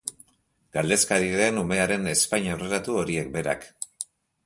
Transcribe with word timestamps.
Galdezka 0.77 1.13
ari 1.21 1.29
den 1.43 1.61
umearen 1.65 2.09
ezpain 2.17 2.51
aurreratu 2.57 3.01
horiek 3.05 3.33
berak. 3.41 3.73